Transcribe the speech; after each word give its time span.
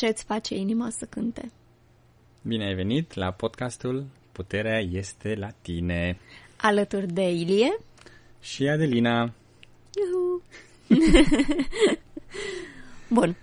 ce 0.00 0.06
îți 0.06 0.24
face 0.24 0.54
inima 0.54 0.90
să 0.90 1.04
cânte. 1.04 1.52
Bine 2.42 2.64
ai 2.64 2.74
venit 2.74 3.14
la 3.14 3.30
podcastul 3.30 4.06
Puterea 4.32 4.78
este 4.78 5.34
la 5.34 5.50
tine. 5.50 6.18
Alături 6.56 7.06
de 7.06 7.30
Ilie 7.30 7.78
și 8.40 8.68
Adelina. 8.68 9.32
Iuhu. 9.94 10.42
Bun. 13.16 13.36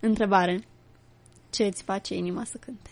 Întrebare. 0.00 0.66
Ce 1.50 1.64
îți 1.64 1.82
face 1.82 2.14
inima 2.14 2.44
să 2.44 2.56
cânte? 2.56 2.90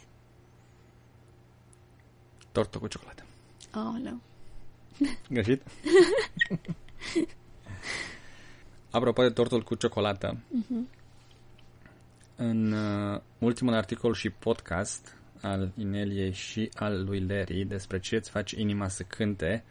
Tortă 2.53 2.79
cu 2.79 2.87
ciocolată. 2.87 3.25
Aoleu. 3.71 4.21
Greșit? 5.31 5.63
Apropo 8.91 9.23
de 9.23 9.31
tortul 9.31 9.63
cu 9.63 9.75
ciocolată, 9.75 10.37
uh-huh. 10.37 10.96
În 12.37 12.73
uh, 12.73 13.21
ultimul 13.39 13.75
articol 13.75 14.15
și 14.15 14.31
podcast 14.31 15.17
al 15.41 15.73
Ineliei 15.77 16.33
și 16.33 16.71
al 16.75 17.05
lui 17.05 17.21
Larry 17.21 17.65
despre 17.65 17.99
ce 17.99 18.17
îți 18.17 18.31
face 18.31 18.61
inima 18.61 18.89
să 18.89 19.03
cânte, 19.03 19.65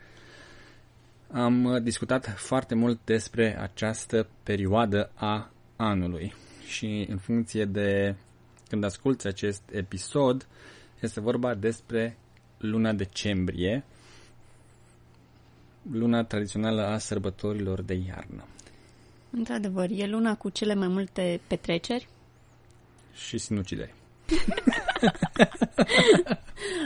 am 1.31 1.63
uh, 1.63 1.81
discutat 1.81 2.33
foarte 2.37 2.75
mult 2.75 2.99
despre 3.03 3.61
această 3.61 4.27
perioadă 4.43 5.11
a 5.15 5.49
anului 5.75 6.33
și 6.67 7.05
în 7.09 7.17
funcție 7.17 7.65
de 7.65 8.15
când 8.67 8.83
asculți 8.83 9.27
acest 9.27 9.61
episod, 9.71 10.47
este 10.99 11.19
vorba 11.19 11.53
despre 11.53 12.17
luna 12.57 12.93
decembrie, 12.93 13.83
luna 15.91 16.23
tradițională 16.23 16.85
a 16.85 16.97
sărbătorilor 16.97 17.81
de 17.81 17.93
iarnă. 17.93 18.45
Într-adevăr, 19.29 19.89
e 19.89 20.07
luna 20.07 20.35
cu 20.35 20.49
cele 20.49 20.73
mai 20.73 20.87
multe 20.87 21.39
petreceri. 21.47 22.07
Și 23.15 23.37
sinucideri. 23.37 23.93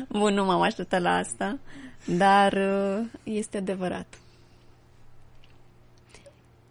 Bun, 0.09 0.33
nu 0.33 0.45
m-am 0.45 0.61
așteptat 0.61 1.02
la 1.02 1.16
asta, 1.16 1.59
dar 2.05 2.53
uh, 2.53 3.05
este 3.23 3.58
adevărat. 3.58 4.19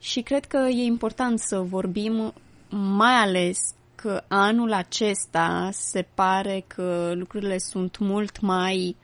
Și 0.01 0.21
cred 0.21 0.45
că 0.45 0.57
e 0.57 0.83
important 0.83 1.39
să 1.39 1.59
vorbim 1.59 2.33
mai 2.71 3.15
ales 3.15 3.59
că 3.95 4.25
anul 4.29 4.73
acesta 4.73 5.69
se 5.73 6.07
pare 6.15 6.65
că 6.67 7.13
lucrurile 7.15 7.59
sunt 7.59 7.99
mult 7.99 8.41
mai 8.41 8.97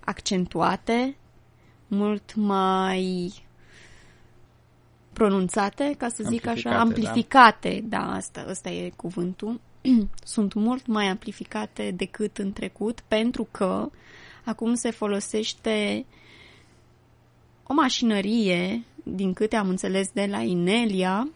accentuate, 0.00 1.16
mult 1.86 2.34
mai 2.34 3.32
pronunțate, 5.12 5.94
ca 5.98 6.08
să 6.08 6.24
zic 6.28 6.46
așa, 6.46 6.78
amplificate, 6.78 7.84
da, 7.84 7.98
da 7.98 8.12
asta, 8.12 8.44
asta 8.48 8.70
e 8.70 8.92
cuvântul, 8.96 9.60
sunt 10.24 10.54
mult 10.54 10.86
mai 10.86 11.06
amplificate 11.06 11.92
decât 11.96 12.38
în 12.38 12.52
trecut, 12.52 13.00
pentru 13.08 13.48
că 13.50 13.90
acum 14.44 14.74
se 14.74 14.90
folosește 14.90 16.06
o 17.66 17.74
mașinărie, 17.74 18.84
din 19.02 19.32
câte 19.32 19.56
am 19.56 19.68
înțeles 19.68 20.10
de 20.12 20.26
la 20.30 20.40
Inelia, 20.40 21.28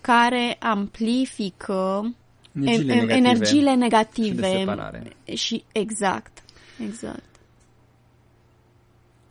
care 0.00 0.56
amplifică 0.60 2.14
energiile 2.54 2.94
negative, 2.94 3.14
energiile 3.14 3.74
negative 3.74 4.46
și, 4.46 4.52
de 4.52 4.56
separare. 4.58 5.16
și 5.34 5.64
exact, 5.72 6.42
exact. 6.84 7.24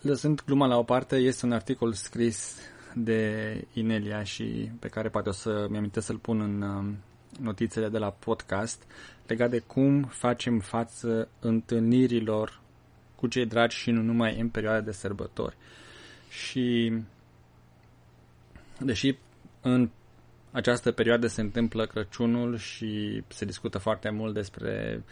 Lăsând 0.02 0.42
gluma 0.46 0.66
la 0.66 0.78
o 0.78 0.84
parte, 0.84 1.16
este 1.16 1.46
un 1.46 1.52
articol 1.52 1.94
scris 1.94 2.56
de 2.96 3.54
Inelia 3.74 4.24
și 4.24 4.72
pe 4.80 4.88
care 4.88 5.10
poate 5.10 5.30
o 5.30 5.32
să 5.32 5.68
mi 5.70 5.78
amintesc 5.78 6.06
să-l 6.06 6.18
pun 6.18 6.42
în 6.42 6.62
um, 6.62 6.98
notițele 7.40 7.90
de 7.90 7.98
la 7.98 8.10
podcast 8.10 8.84
legat 9.28 9.50
de 9.50 9.60
cum 9.60 10.04
facem 10.04 10.60
față 10.60 11.28
întâlnirilor 11.40 12.60
cu 13.16 13.28
cei 13.28 13.46
dragi 13.46 13.78
și 13.78 13.92
nu 13.92 14.02
numai 14.02 14.40
în 14.40 14.50
perioada 14.50 14.82
de 14.82 14.92
sărbători. 14.92 15.56
Și 16.30 16.94
deși 18.80 19.16
în 19.62 19.90
această 20.52 20.92
perioadă 20.92 21.28
se 21.28 21.42
întâmplă 21.42 21.86
Crăciunul 21.86 22.58
și 22.58 23.24
se 23.28 23.46
discută 23.46 23.78
foarte 23.78 24.10
mult 24.10 24.34
despre 24.34 25.04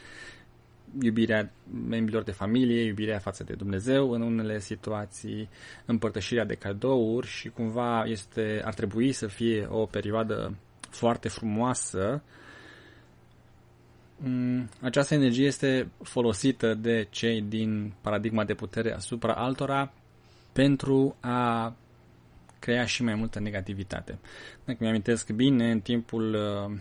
iubirea 1.01 1.51
membrilor 1.87 2.23
de 2.23 2.31
familie, 2.31 2.81
iubirea 2.83 3.19
față 3.19 3.43
de 3.43 3.53
Dumnezeu, 3.53 4.11
în 4.11 4.21
unele 4.21 4.59
situații 4.59 5.49
împărtășirea 5.85 6.45
de 6.45 6.55
cadouri 6.55 7.27
și 7.27 7.49
cumva 7.49 8.03
este, 8.05 8.61
ar 8.65 8.73
trebui 8.73 9.11
să 9.11 9.27
fie 9.27 9.67
o 9.69 9.85
perioadă 9.85 10.55
foarte 10.89 11.27
frumoasă. 11.27 12.23
Mm, 14.17 14.69
această 14.81 15.13
energie 15.13 15.45
este 15.45 15.89
folosită 16.03 16.73
de 16.73 17.07
cei 17.09 17.41
din 17.41 17.93
paradigma 18.01 18.43
de 18.43 18.53
putere 18.53 18.93
asupra 18.93 19.33
altora 19.33 19.93
pentru 20.53 21.15
a 21.19 21.75
crea 22.59 22.85
și 22.85 23.03
mai 23.03 23.15
multă 23.15 23.39
negativitate. 23.39 24.19
Dacă 24.65 24.77
mi-amintesc 24.81 25.29
bine, 25.29 25.71
în 25.71 25.79
timpul 25.79 26.33
uh, 26.33 26.77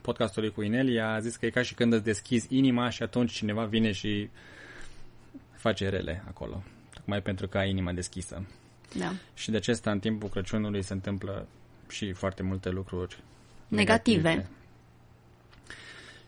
podcastului 0.00 0.50
cu 0.50 0.62
Inelia 0.62 1.12
a 1.12 1.20
zis 1.20 1.36
că 1.36 1.46
e 1.46 1.50
ca 1.50 1.62
și 1.62 1.74
când 1.74 1.92
îți 1.92 2.04
deschizi 2.04 2.46
inima 2.56 2.88
și 2.88 3.02
atunci 3.02 3.32
cineva 3.32 3.64
vine 3.64 3.92
și 3.92 4.28
face 5.56 5.88
rele 5.88 6.24
acolo. 6.26 6.62
Tocmai 6.94 7.22
pentru 7.22 7.48
că 7.48 7.58
ai 7.58 7.70
inima 7.70 7.92
deschisă. 7.92 8.46
Da. 8.98 9.12
Și 9.34 9.50
de 9.50 9.56
acesta 9.56 9.90
în 9.90 9.98
timpul 9.98 10.28
Crăciunului 10.28 10.82
se 10.82 10.92
întâmplă 10.92 11.48
și 11.88 12.12
foarte 12.12 12.42
multe 12.42 12.68
lucruri 12.68 13.22
negative. 13.68 14.20
negative. 14.20 14.48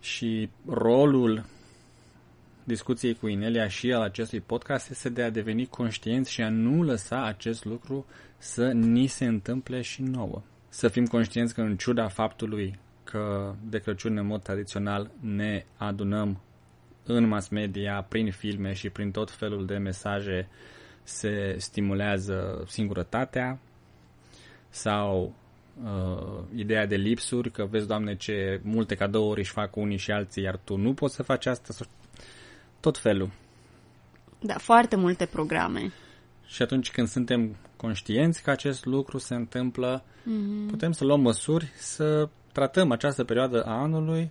Și 0.01 0.49
rolul 0.67 1.45
discuției 2.65 3.15
cu 3.15 3.27
Inelia 3.27 3.69
și 3.69 3.93
al 3.93 4.03
acestui 4.03 4.41
podcast 4.41 4.91
este 4.91 5.09
de 5.09 5.23
a 5.23 5.31
deveni 5.31 5.67
conștienți 5.67 6.33
și 6.33 6.43
a 6.43 6.49
nu 6.49 6.83
lăsa 6.83 7.25
acest 7.25 7.65
lucru 7.65 8.07
să 8.39 8.73
ni 8.73 9.07
se 9.07 9.25
întâmple 9.25 9.81
și 9.81 10.03
nouă. 10.03 10.43
Să 10.69 10.89
fim 10.89 11.07
conștienți 11.07 11.55
că 11.55 11.61
în 11.61 11.77
ciuda 11.77 12.09
faptului 12.09 12.79
că 13.13 13.55
de 13.69 13.79
Crăciun 13.79 14.17
în 14.17 14.27
mod 14.27 14.43
tradițional 14.43 15.11
ne 15.21 15.65
adunăm 15.77 16.41
în 17.05 17.29
mass 17.29 17.49
media, 17.49 18.07
prin 18.09 18.31
filme 18.31 18.73
și 18.73 18.91
prin 18.91 19.11
tot 19.11 19.31
felul 19.31 19.67
de 19.67 19.77
mesaje 19.77 20.49
se 21.03 21.55
stimulează 21.59 22.65
singurătatea 22.67 23.59
sau 24.69 25.35
uh, 25.85 26.39
ideea 26.55 26.87
de 26.87 26.97
lipsuri, 26.97 27.51
că 27.51 27.65
vezi, 27.65 27.87
Doamne, 27.87 28.17
ce 28.17 28.61
multe 28.63 28.95
cadouri 28.95 29.41
își 29.41 29.51
fac 29.51 29.77
unii 29.77 29.97
și 29.97 30.11
alții, 30.11 30.43
iar 30.43 30.57
tu 30.65 30.77
nu 30.77 30.95
poți 30.95 31.15
să 31.15 31.23
faci 31.23 31.47
asta 31.47 31.75
tot 32.81 32.99
felul. 32.99 33.31
Da, 34.41 34.55
foarte 34.59 34.97
multe 34.97 35.27
programe. 35.27 35.93
Și 36.47 36.63
atunci 36.63 36.91
când 36.91 37.09
suntem 37.09 37.57
conștienți 37.77 38.43
că 38.43 38.51
acest 38.51 38.85
lucru 38.85 39.19
se 39.19 39.35
întâmplă, 39.35 40.05
mm-hmm. 40.05 40.69
putem 40.69 40.93
să 40.93 41.05
luăm 41.05 41.21
măsuri 41.21 41.73
să 41.77 42.29
tratăm 42.53 42.91
această 42.91 43.25
perioadă 43.25 43.65
a 43.65 43.81
anului 43.81 44.31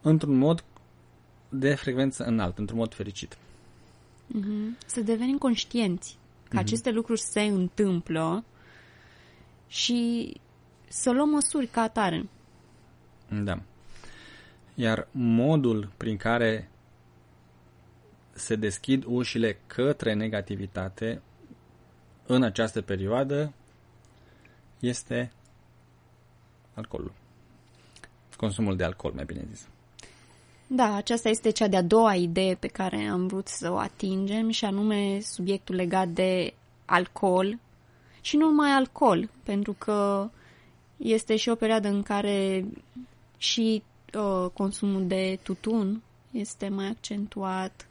într-un 0.00 0.38
mod 0.38 0.64
de 1.48 1.74
frecvență 1.74 2.24
înaltă, 2.24 2.60
într-un 2.60 2.78
mod 2.78 2.94
fericit. 2.94 3.36
Mm-hmm. 3.36 4.78
Să 4.86 5.00
devenim 5.00 5.38
conștienți 5.38 6.18
că 6.48 6.56
mm-hmm. 6.56 6.60
aceste 6.60 6.90
lucruri 6.90 7.20
se 7.20 7.40
întâmplă 7.40 8.44
și 9.66 10.32
să 10.88 11.10
luăm 11.10 11.28
măsuri 11.28 11.66
ca 11.66 11.80
atare. 11.80 12.28
Da. 13.44 13.62
Iar 14.74 15.08
modul 15.10 15.92
prin 15.96 16.16
care 16.16 16.70
se 18.32 18.56
deschid 18.56 19.04
ușile 19.06 19.58
către 19.66 20.14
negativitate 20.14 21.22
în 22.26 22.42
această 22.42 22.82
perioadă 22.82 23.52
este 24.78 25.32
alcoolul. 26.74 27.12
Consumul 28.36 28.76
de 28.76 28.84
alcool, 28.84 29.12
mai 29.14 29.24
bine 29.24 29.44
zis. 29.50 29.68
Da, 30.66 30.94
aceasta 30.94 31.28
este 31.28 31.50
cea 31.50 31.68
de-a 31.68 31.82
doua 31.82 32.14
idee 32.14 32.54
pe 32.54 32.66
care 32.66 33.04
am 33.04 33.26
vrut 33.26 33.48
să 33.48 33.70
o 33.70 33.76
atingem 33.76 34.50
și 34.50 34.64
anume 34.64 35.20
subiectul 35.20 35.74
legat 35.74 36.08
de 36.08 36.54
alcool 36.84 37.58
și 38.20 38.36
nu 38.36 38.46
numai 38.46 38.70
alcool, 38.70 39.28
pentru 39.42 39.72
că 39.78 40.30
este 40.96 41.36
și 41.36 41.48
o 41.48 41.54
perioadă 41.54 41.88
în 41.88 42.02
care 42.02 42.64
și 43.36 43.82
uh, 44.14 44.50
consumul 44.52 45.06
de 45.06 45.38
tutun 45.42 46.02
este 46.30 46.68
mai 46.68 46.86
accentuat, 46.86 47.86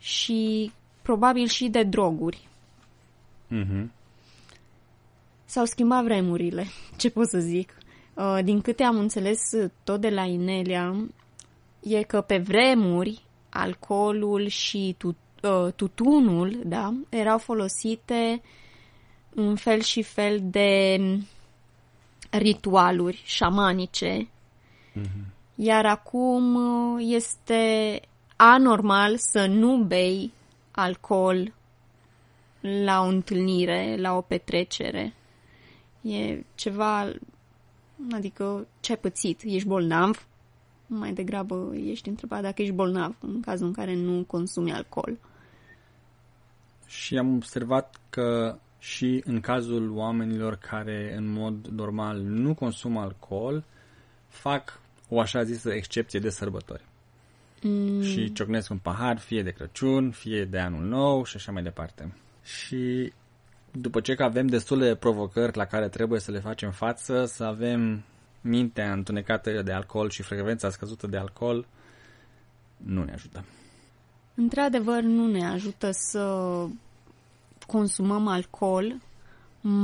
și 0.00 0.72
probabil 1.02 1.46
și 1.46 1.68
de 1.68 1.82
droguri. 1.82 2.48
Mm-hmm. 3.50 3.86
S-au 5.44 5.64
schimbat 5.64 6.04
vremurile, 6.04 6.66
ce 6.96 7.10
pot 7.10 7.28
să 7.28 7.38
zic. 7.38 7.74
Uh, 8.14 8.38
din 8.44 8.60
câte 8.60 8.82
am 8.82 8.98
înțeles 8.98 9.40
tot 9.84 10.00
de 10.00 10.10
la 10.10 10.22
Inelia, 10.22 10.94
e 11.80 12.02
că 12.02 12.20
pe 12.20 12.38
vremuri 12.38 13.22
alcoolul 13.48 14.46
și 14.46 14.94
tut, 14.98 15.16
uh, 15.42 15.72
tutunul 15.76 16.60
da, 16.64 16.94
erau 17.08 17.38
folosite 17.38 18.42
în 19.34 19.56
fel 19.56 19.80
și 19.80 20.02
fel 20.02 20.40
de 20.42 21.00
ritualuri 22.30 23.22
șamanice 23.24 24.28
mm-hmm. 24.98 25.38
Iar 25.62 25.86
acum 25.86 26.54
uh, 26.54 27.06
este 27.08 28.00
anormal 28.36 29.14
să 29.16 29.46
nu 29.46 29.76
bei 29.76 30.32
alcool 30.70 31.52
la 32.60 33.00
o 33.00 33.06
întâlnire, 33.06 33.96
la 33.98 34.16
o 34.16 34.20
petrecere. 34.20 35.14
E 36.00 36.44
ceva, 36.54 37.12
adică 38.12 38.66
ce 38.80 38.92
ai 38.92 38.98
pățit? 38.98 39.40
Ești 39.44 39.68
bolnav? 39.68 40.26
Mai 40.86 41.12
degrabă 41.12 41.72
ești 41.74 42.08
întrebat 42.08 42.42
dacă 42.42 42.62
ești 42.62 42.74
bolnav 42.74 43.16
în 43.20 43.40
cazul 43.40 43.66
în 43.66 43.72
care 43.72 43.94
nu 43.94 44.24
consumi 44.24 44.72
alcool. 44.72 45.18
Și 46.86 47.18
am 47.18 47.34
observat 47.34 47.96
că 48.10 48.58
și 48.78 49.22
în 49.24 49.40
cazul 49.40 49.90
oamenilor 49.96 50.56
care 50.56 51.14
în 51.16 51.32
mod 51.32 51.66
normal 51.66 52.20
nu 52.20 52.54
consumă 52.54 53.00
alcool, 53.00 53.64
fac 54.28 54.80
o 55.08 55.20
așa 55.20 55.42
zisă 55.42 55.70
excepție 55.72 56.18
de 56.20 56.30
sărbători. 56.30 56.84
Mm. 57.62 58.02
Și 58.02 58.32
ciocnesc 58.32 58.70
un 58.70 58.78
pahar, 58.78 59.18
fie 59.18 59.42
de 59.42 59.50
Crăciun, 59.50 60.10
fie 60.10 60.44
de 60.44 60.58
Anul 60.58 60.84
Nou 60.84 61.24
și 61.24 61.36
așa 61.36 61.52
mai 61.52 61.62
departe. 61.62 62.14
Și 62.42 63.12
după 63.72 64.00
ce 64.00 64.14
că 64.14 64.22
avem 64.22 64.46
destule 64.46 64.94
provocări 64.94 65.56
la 65.56 65.64
care 65.64 65.88
trebuie 65.88 66.20
să 66.20 66.30
le 66.30 66.38
facem 66.38 66.70
față, 66.70 67.24
să 67.24 67.44
avem 67.44 68.02
mintea 68.40 68.92
întunecată 68.92 69.62
de 69.62 69.72
alcool 69.72 70.10
și 70.10 70.22
frecvența 70.22 70.70
scăzută 70.70 71.06
de 71.06 71.16
alcool, 71.16 71.66
nu 72.76 73.04
ne 73.04 73.12
ajută. 73.12 73.44
Într-adevăr, 74.34 75.00
nu 75.02 75.26
ne 75.26 75.46
ajută 75.46 75.90
să 75.92 76.64
consumăm 77.66 78.26
alcool, 78.26 78.94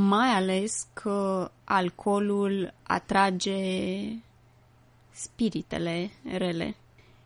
mai 0.09 0.29
ales 0.29 0.87
că 0.93 1.50
alcoolul 1.65 2.75
atrage 2.83 3.53
spiritele 5.11 6.11
rele. 6.37 6.77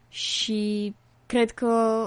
Și 0.08 0.94
cred 1.26 1.50
că 1.50 2.04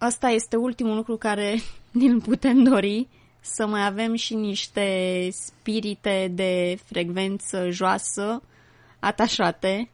ăsta 0.00 0.28
este 0.28 0.56
ultimul 0.56 0.94
lucru 0.96 1.16
care 1.16 1.58
ne-l 1.90 2.20
putem 2.20 2.62
dori, 2.62 3.08
să 3.46 3.66
mai 3.66 3.86
avem 3.86 4.14
și 4.14 4.34
niște 4.34 5.28
spirite 5.30 6.30
de 6.34 6.78
frecvență 6.84 7.70
joasă 7.70 8.42
atașate. 8.98 9.90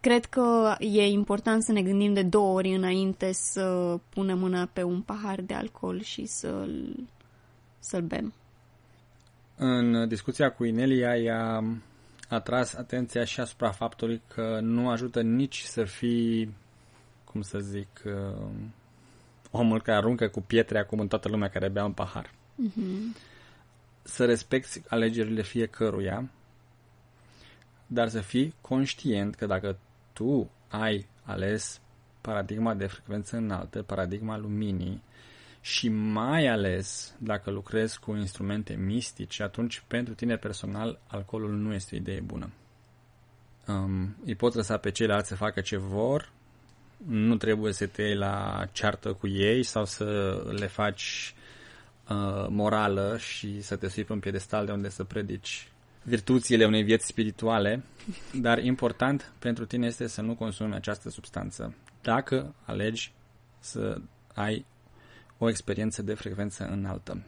Cred 0.00 0.24
că 0.24 0.74
e 0.78 1.06
important 1.06 1.62
să 1.62 1.72
ne 1.72 1.82
gândim 1.82 2.14
de 2.14 2.22
două 2.22 2.54
ori 2.54 2.74
înainte 2.74 3.32
să 3.32 3.98
punem 4.08 4.38
mâna 4.38 4.68
pe 4.72 4.82
un 4.82 5.00
pahar 5.00 5.40
de 5.40 5.54
alcool 5.54 6.00
și 6.00 6.26
să-l, 6.26 7.06
să-l 7.78 8.02
bem. 8.02 8.32
În 9.56 10.08
discuția 10.08 10.50
cu 10.50 10.64
Inelia, 10.64 11.16
ea 11.16 11.64
a 12.28 12.40
tras 12.40 12.74
atenția 12.74 13.24
și 13.24 13.40
asupra 13.40 13.70
faptului 13.70 14.22
că 14.34 14.58
nu 14.62 14.88
ajută 14.90 15.22
nici 15.22 15.60
să 15.60 15.84
fii, 15.84 16.54
cum 17.24 17.42
să 17.42 17.58
zic, 17.58 18.02
uh, 18.04 18.50
omul 19.50 19.82
care 19.82 19.96
aruncă 19.96 20.28
cu 20.28 20.40
pietre 20.40 20.78
acum 20.78 21.00
în 21.00 21.08
toată 21.08 21.28
lumea 21.28 21.48
care 21.48 21.68
bea 21.68 21.84
un 21.84 21.92
pahar. 21.92 22.30
Uh-huh. 22.30 23.16
Să 24.02 24.24
respecti 24.24 24.82
alegerile 24.88 25.42
fiecăruia, 25.42 26.30
dar 27.86 28.08
să 28.08 28.20
fii 28.20 28.54
conștient 28.60 29.34
că 29.34 29.46
dacă 29.46 29.78
tu 30.12 30.50
ai 30.68 31.06
ales 31.22 31.80
paradigma 32.20 32.74
de 32.74 32.86
frecvență 32.86 33.36
înaltă, 33.36 33.82
paradigma 33.82 34.36
luminii, 34.36 35.02
și 35.60 35.88
mai 35.88 36.46
ales 36.46 37.14
dacă 37.18 37.50
lucrezi 37.50 37.98
cu 38.00 38.14
instrumente 38.14 38.74
mistice, 38.74 39.42
atunci 39.42 39.82
pentru 39.86 40.14
tine 40.14 40.36
personal 40.36 41.00
alcoolul 41.06 41.56
nu 41.56 41.74
este 41.74 41.94
o 41.94 41.98
idee 41.98 42.20
bună. 42.20 42.50
Um, 43.66 44.16
îi 44.24 44.34
poți 44.34 44.56
lăsa 44.56 44.76
pe 44.76 44.90
ceilalți 44.90 45.28
să 45.28 45.36
facă 45.36 45.60
ce 45.60 45.76
vor, 45.76 46.32
nu 47.06 47.36
trebuie 47.36 47.72
să 47.72 47.86
te 47.86 48.02
iei 48.02 48.14
la 48.14 48.64
ceartă 48.72 49.12
cu 49.12 49.26
ei 49.28 49.62
sau 49.62 49.84
să 49.84 50.36
le 50.58 50.66
faci 50.66 51.34
uh, 52.08 52.46
morală 52.48 53.16
și 53.18 53.60
să 53.62 53.76
te 53.76 53.88
sui 53.88 54.04
pe 54.04 54.12
un 54.12 54.18
piedestal 54.18 54.66
de 54.66 54.72
unde 54.72 54.88
să 54.88 55.04
predici 55.04 55.68
virtuțile 56.02 56.64
unei 56.64 56.82
vieți 56.82 57.06
spirituale, 57.06 57.82
dar 58.46 58.58
important 58.58 59.32
pentru 59.38 59.66
tine 59.66 59.86
este 59.86 60.06
să 60.06 60.20
nu 60.22 60.34
consumi 60.34 60.74
această 60.74 61.10
substanță. 61.10 61.74
Dacă 62.02 62.54
alegi 62.64 63.12
să 63.58 64.00
ai 64.34 64.64
o 65.38 65.48
experiență 65.48 66.02
de 66.02 66.14
frecvență 66.14 66.68
înaltă. 66.70 67.22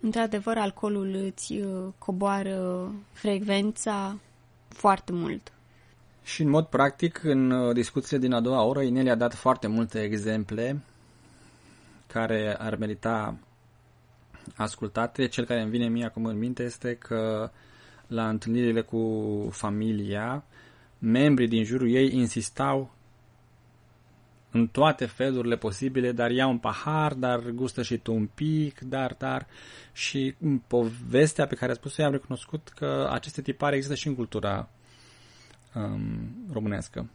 Într-adevăr, 0.00 0.56
alcoolul 0.56 1.14
îți 1.14 1.52
uh, 1.52 1.92
coboară 1.98 2.90
frecvența 3.12 4.18
foarte 4.68 5.12
mult. 5.12 5.52
Și 6.34 6.42
în 6.42 6.48
mod 6.48 6.66
practic, 6.66 7.22
în 7.22 7.50
uh, 7.50 7.74
discuțiile 7.74 8.18
din 8.18 8.32
a 8.32 8.40
doua 8.40 8.62
oră, 8.62 8.80
Ineli 8.80 9.10
a 9.10 9.14
dat 9.14 9.34
foarte 9.34 9.66
multe 9.66 10.02
exemple 10.02 10.82
care 12.06 12.56
ar 12.58 12.76
merita 12.76 13.36
ascultate. 14.56 15.26
Cel 15.26 15.44
care 15.44 15.60
îmi 15.60 15.70
vine 15.70 15.88
mie 15.88 16.04
acum 16.04 16.24
în 16.24 16.38
minte 16.38 16.62
este 16.62 16.94
că 16.94 17.50
la 18.06 18.28
întâlnirile 18.28 18.80
cu 18.80 19.48
familia, 19.52 20.44
membrii 20.98 21.48
din 21.48 21.64
jurul 21.64 21.90
ei 21.90 22.14
insistau 22.14 22.90
în 24.50 24.66
toate 24.66 25.06
felurile 25.06 25.56
posibile, 25.56 26.12
dar 26.12 26.30
ia 26.30 26.46
un 26.46 26.58
pahar, 26.58 27.14
dar 27.14 27.40
gustă 27.40 27.82
și 27.82 27.98
tu 27.98 28.14
un 28.14 28.26
pic, 28.26 28.80
dar, 28.80 29.14
dar. 29.18 29.46
Și 29.92 30.34
în 30.40 30.58
povestea 30.58 31.46
pe 31.46 31.54
care 31.54 31.72
a 31.72 31.74
spus-o, 31.74 32.04
am 32.04 32.12
recunoscut 32.12 32.72
că 32.76 33.08
aceste 33.12 33.42
tipare 33.42 33.76
există 33.76 33.94
și 33.94 34.08
în 34.08 34.14
cultura 34.14 34.68
um, 35.74 36.28
românească. 36.52 37.06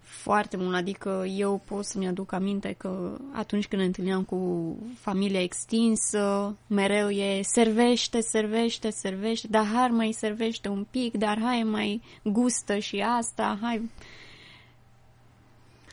Foarte 0.00 0.56
mult, 0.56 0.74
adică 0.74 1.24
eu 1.36 1.60
pot 1.64 1.84
să-mi 1.84 2.06
aduc 2.06 2.32
aminte 2.32 2.74
că 2.78 3.18
atunci 3.32 3.66
când 3.66 3.80
ne 3.80 3.86
întâlneam 3.86 4.22
cu 4.22 4.76
familia 4.94 5.42
extinsă, 5.42 6.56
mereu 6.66 7.08
e 7.08 7.42
servește, 7.42 8.20
servește, 8.20 8.90
servește, 8.90 9.46
dar 9.50 9.66
hai 9.66 9.88
mai 9.88 10.12
servește 10.12 10.68
un 10.68 10.86
pic, 10.90 11.16
dar 11.16 11.38
hai 11.40 11.62
mai 11.62 12.02
gustă 12.22 12.78
și 12.78 13.04
asta, 13.18 13.58
hai 13.60 13.90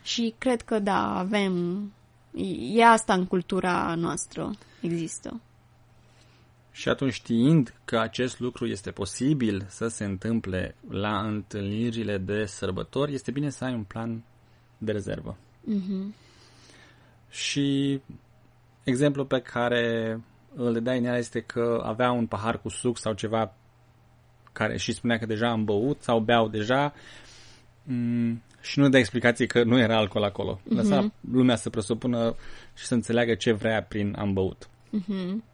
și 0.03 0.33
cred 0.37 0.61
că 0.61 0.79
da, 0.79 1.17
avem. 1.17 1.83
E 2.73 2.85
asta 2.85 3.13
în 3.13 3.25
cultura 3.25 3.95
noastră. 3.95 4.51
Există. 4.81 5.39
Și 6.71 6.89
atunci 6.89 7.13
știind 7.13 7.73
că 7.85 7.99
acest 7.99 8.39
lucru 8.39 8.67
este 8.67 8.91
posibil 8.91 9.65
să 9.67 9.87
se 9.87 10.03
întâmple 10.03 10.75
la 10.89 11.19
întâlnirile 11.19 12.17
de 12.17 12.45
sărbători, 12.45 13.13
este 13.13 13.31
bine 13.31 13.49
să 13.49 13.63
ai 13.63 13.73
un 13.73 13.83
plan 13.83 14.23
de 14.77 14.91
rezervă. 14.91 15.37
Mm-hmm. 15.67 16.15
Și 17.29 18.01
exemplul 18.83 19.25
pe 19.25 19.39
care 19.39 20.19
îl 20.55 20.81
dai 20.81 20.97
în 20.97 21.05
este 21.05 21.41
că 21.41 21.81
avea 21.85 22.11
un 22.11 22.25
pahar 22.25 22.61
cu 22.61 22.69
suc 22.69 22.97
sau 22.97 23.13
ceva 23.13 23.53
care 24.51 24.77
și 24.77 24.93
spunea 24.93 25.17
că 25.17 25.25
deja 25.25 25.49
am 25.49 25.63
băut 25.63 26.01
sau 26.01 26.19
beau 26.19 26.47
deja. 26.47 26.93
Mm, 27.83 28.41
și 28.61 28.79
nu 28.79 28.89
de 28.89 28.97
explicații 28.97 29.47
că 29.47 29.63
nu 29.63 29.79
era 29.79 29.97
alcool 29.97 30.23
acolo. 30.23 30.59
Mm-hmm. 30.59 30.75
Lăsa 30.75 31.11
lumea 31.31 31.55
să 31.55 31.69
presupună 31.69 32.35
și 32.75 32.85
să 32.85 32.93
înțeleagă 32.93 33.35
ce 33.35 33.51
vrea 33.51 33.83
prin 33.83 34.15
am 34.17 34.33
băut. 34.33 34.69
Mm-hmm. 34.69 35.48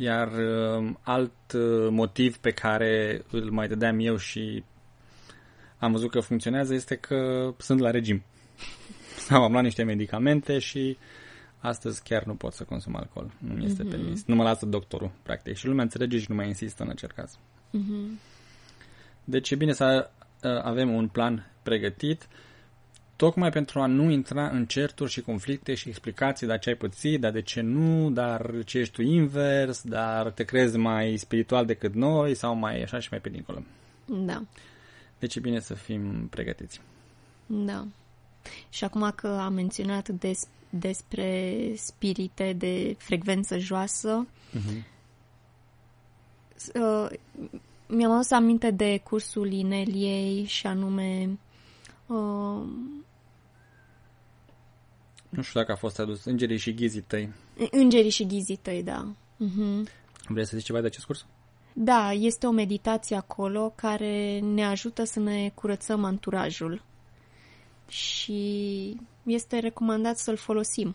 Iar 0.00 0.32
uh, 0.32 0.90
alt 1.02 1.52
uh, 1.54 1.88
motiv 1.90 2.36
pe 2.36 2.50
care 2.50 3.22
îl 3.30 3.50
mai 3.50 3.68
dădeam 3.68 3.98
eu 3.98 4.16
și 4.16 4.64
am 5.78 5.92
văzut 5.92 6.10
că 6.10 6.20
funcționează 6.20 6.74
este 6.74 6.96
că 6.96 7.50
sunt 7.58 7.80
la 7.80 7.90
regim. 7.90 8.22
Sau 9.16 9.42
am 9.44 9.52
luat 9.52 9.64
niște 9.64 9.82
medicamente 9.82 10.58
și 10.58 10.96
astăzi 11.58 12.02
chiar 12.02 12.24
nu 12.24 12.34
pot 12.34 12.52
să 12.52 12.64
consum 12.64 12.96
alcool. 12.96 13.30
Nu 13.38 13.54
mi 13.54 13.64
este 13.64 13.84
mm-hmm. 13.84 13.90
permis. 13.90 14.24
Nu 14.24 14.34
mă 14.34 14.42
lasă 14.42 14.66
doctorul, 14.66 15.10
practic. 15.22 15.56
Și 15.56 15.66
lumea 15.66 15.82
înțelege 15.82 16.18
și 16.18 16.26
nu 16.28 16.34
mai 16.34 16.46
insistă 16.46 16.82
în 16.82 16.88
acel 16.88 17.12
caz. 17.14 17.38
Mm-hmm. 17.76 18.20
Deci 19.24 19.50
e 19.50 19.56
bine 19.56 19.72
să 19.72 20.10
uh, 20.42 20.50
avem 20.62 20.94
un 20.94 21.08
plan 21.08 21.50
pregătit 21.62 22.28
tocmai 23.18 23.50
pentru 23.50 23.80
a 23.80 23.86
nu 23.86 24.10
intra 24.10 24.48
în 24.48 24.66
certuri 24.66 25.10
și 25.10 25.20
conflicte 25.20 25.74
și 25.74 25.88
explicații, 25.88 26.46
dar 26.46 26.58
ce 26.58 26.68
ai 26.68 26.74
pățit, 26.74 27.20
dar 27.20 27.30
de 27.32 27.42
ce 27.42 27.60
nu, 27.60 28.10
dar 28.10 28.50
ce 28.64 28.78
ești 28.78 28.94
tu 28.94 29.02
invers, 29.02 29.82
dar 29.82 30.30
te 30.30 30.44
crezi 30.44 30.76
mai 30.76 31.16
spiritual 31.16 31.66
decât 31.66 31.94
noi 31.94 32.34
sau 32.34 32.54
mai 32.54 32.82
așa 32.82 32.98
și 32.98 33.08
mai 33.10 33.20
pe 33.20 33.28
dincolo. 33.28 33.62
Da. 34.04 34.42
Deci 35.18 35.34
e 35.34 35.40
bine 35.40 35.60
să 35.60 35.74
fim 35.74 36.26
pregătiți. 36.30 36.80
Da. 37.46 37.86
Și 38.70 38.84
acum 38.84 39.12
că 39.14 39.26
am 39.28 39.52
menționat 39.52 40.08
des, 40.08 40.46
despre 40.70 41.54
spirite 41.76 42.52
de 42.52 42.94
frecvență 42.98 43.58
joasă, 43.58 44.26
uh-huh. 44.26 44.82
uh, 46.74 47.10
mi-am 47.86 48.10
adus 48.10 48.30
aminte 48.30 48.70
de 48.70 49.00
cursul 49.04 49.52
Ineliei 49.52 50.44
și 50.44 50.66
anume 50.66 51.38
Uh, 52.08 52.62
nu 55.28 55.42
știu 55.42 55.60
dacă 55.60 55.72
a 55.72 55.76
fost 55.76 55.98
adus 55.98 56.24
Îngerii 56.24 56.56
și 56.56 56.74
ghizii 56.74 57.00
tăi. 57.00 57.32
Îngerii 57.70 58.10
și 58.10 58.26
ghizii 58.26 58.56
tăi, 58.56 58.82
da. 58.82 59.14
Uh-huh. 59.44 59.92
Vrei 60.28 60.46
să 60.46 60.56
zici 60.56 60.66
ceva 60.66 60.80
de 60.80 60.86
acest 60.86 61.04
curs? 61.04 61.26
Da, 61.72 62.12
este 62.12 62.46
o 62.46 62.50
meditație 62.50 63.16
acolo 63.16 63.72
care 63.76 64.38
ne 64.38 64.64
ajută 64.64 65.04
să 65.04 65.20
ne 65.20 65.50
curățăm 65.54 66.04
anturajul 66.04 66.82
și 67.88 68.96
este 69.22 69.58
recomandat 69.58 70.18
să-l 70.18 70.36
folosim. 70.36 70.94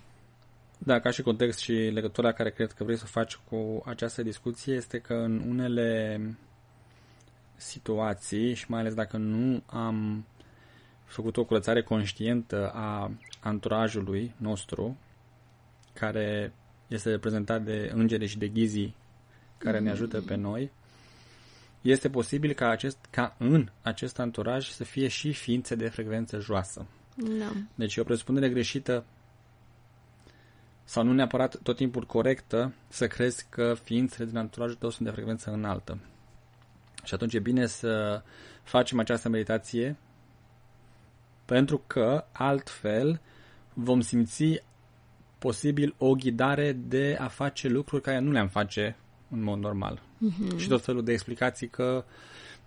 Da, 0.77 0.99
ca 0.99 1.09
și 1.09 1.21
context 1.21 1.59
și 1.59 1.71
legătura 1.71 2.31
care 2.31 2.51
cred 2.51 2.71
că 2.71 2.83
vrei 2.83 2.97
să 2.97 3.03
o 3.05 3.09
faci 3.09 3.35
cu 3.49 3.83
această 3.85 4.21
discuție 4.23 4.73
este 4.73 4.97
că 4.99 5.13
în 5.13 5.43
unele 5.47 6.19
situații 7.55 8.53
și 8.53 8.65
mai 8.67 8.79
ales 8.79 8.93
dacă 8.93 9.17
nu 9.17 9.63
am 9.65 10.25
făcut 11.05 11.37
o 11.37 11.45
curățare 11.45 11.83
conștientă 11.83 12.71
a 12.73 13.11
anturajului 13.39 14.33
nostru, 14.37 14.97
care 15.93 16.53
este 16.87 17.09
reprezentat 17.09 17.63
de 17.63 17.91
îngeri 17.93 18.25
și 18.25 18.37
de 18.37 18.47
ghizii 18.47 18.95
care 19.57 19.79
ne 19.79 19.89
ajută 19.89 20.21
pe 20.21 20.35
noi, 20.35 20.71
este 21.81 22.09
posibil 22.09 22.53
ca, 22.53 22.69
acest, 22.69 22.97
ca 23.09 23.35
în 23.37 23.69
acest 23.81 24.19
anturaj 24.19 24.69
să 24.69 24.83
fie 24.83 25.07
și 25.07 25.33
ființe 25.33 25.75
de 25.75 25.89
frecvență 25.89 26.39
joasă. 26.39 26.85
Da. 27.15 27.51
Deci 27.75 27.95
e 27.95 28.01
o 28.01 28.03
presupunere 28.03 28.49
greșită 28.49 29.05
sau 30.83 31.03
nu 31.03 31.13
neapărat 31.13 31.57
tot 31.63 31.75
timpul 31.75 32.05
corectă 32.05 32.73
să 32.87 33.07
crezi 33.07 33.45
că 33.49 33.75
ființele 33.83 34.27
din 34.27 34.37
anturajul 34.37 34.75
tău 34.75 34.89
sunt 34.89 35.07
de 35.07 35.13
frecvență 35.13 35.51
înaltă. 35.51 35.97
Și 37.03 37.13
atunci 37.13 37.33
e 37.33 37.39
bine 37.39 37.65
să 37.65 38.21
facem 38.63 38.99
această 38.99 39.29
meditație 39.29 39.97
pentru 41.45 41.81
că 41.87 42.25
altfel 42.31 43.21
vom 43.73 44.01
simți 44.01 44.63
posibil 45.39 45.95
o 45.97 46.13
ghidare 46.13 46.71
de 46.71 47.17
a 47.19 47.27
face 47.27 47.67
lucruri 47.67 48.01
care 48.01 48.19
nu 48.19 48.31
le-am 48.31 48.47
face 48.47 48.95
în 49.31 49.43
mod 49.43 49.59
normal. 49.59 50.01
Mm-hmm. 50.01 50.57
Și 50.57 50.67
tot 50.67 50.83
felul 50.83 51.03
de 51.03 51.11
explicații 51.11 51.67
că 51.67 52.05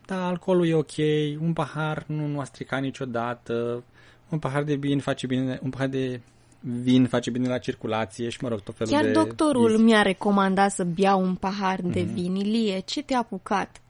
da, 0.06 0.26
alcoolul 0.26 0.66
e 0.66 0.74
ok, 0.74 0.96
un 1.40 1.52
pahar 1.52 2.04
nu, 2.06 2.26
nu 2.26 2.40
a 2.40 2.44
stricat 2.44 2.80
niciodată, 2.80 3.84
un 4.28 4.38
pahar 4.38 4.62
de 4.62 4.74
vin 4.74 5.00
face 5.00 5.26
bine, 5.26 5.58
un 5.62 5.70
pahar 5.70 5.88
de 5.88 6.20
vin 6.60 7.06
face 7.06 7.30
bine 7.30 7.48
la 7.48 7.58
circulație 7.58 8.28
și 8.28 8.38
mă 8.42 8.48
rog, 8.48 8.60
tot 8.60 8.76
felul 8.76 8.92
Chiar 8.92 9.04
de... 9.04 9.10
doctorul 9.10 9.70
vis. 9.70 9.80
mi-a 9.80 10.02
recomandat 10.02 10.70
să 10.70 10.84
beau 10.84 11.22
un 11.22 11.34
pahar 11.34 11.78
mm-hmm. 11.78 11.92
de 11.92 12.00
mhm. 12.00 12.14
vin. 12.14 12.34
Ilie, 12.34 12.80
ce 12.80 13.02
te-a 13.02 13.18
apucat? 13.18 13.80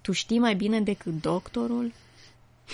Tu 0.00 0.12
știi 0.12 0.38
mai 0.38 0.54
bine 0.54 0.80
decât 0.80 1.20
doctorul? 1.20 1.92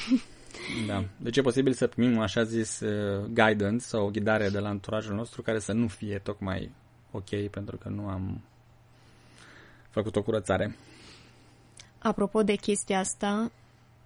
Da. 0.86 1.04
Deci 1.16 1.36
e 1.36 1.40
posibil 1.40 1.72
să 1.72 1.86
primim, 1.86 2.18
așa 2.18 2.42
zis, 2.42 2.80
uh, 2.80 3.24
guidance 3.24 3.84
sau 3.84 4.06
o 4.06 4.10
ghidare 4.10 4.48
de 4.48 4.58
la 4.58 4.68
anturajul 4.68 5.14
nostru 5.14 5.42
care 5.42 5.58
să 5.58 5.72
nu 5.72 5.88
fie 5.88 6.18
tocmai 6.18 6.70
ok 7.10 7.48
pentru 7.50 7.76
că 7.76 7.88
nu 7.88 8.08
am 8.08 8.40
făcut 9.90 10.16
o 10.16 10.22
curățare. 10.22 10.76
Apropo 11.98 12.42
de 12.42 12.54
chestia 12.54 12.98
asta, 12.98 13.50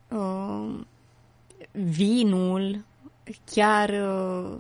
uh, 0.08 0.80
vinul, 1.72 2.84
chiar 3.44 3.88
uh, 3.88 4.56